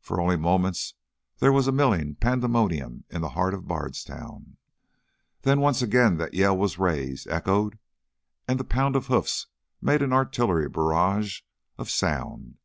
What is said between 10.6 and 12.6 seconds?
barrage of sound.